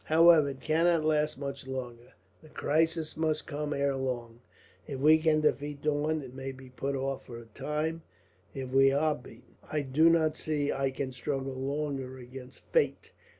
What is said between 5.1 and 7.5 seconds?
can defeat Daun, it may be put off for a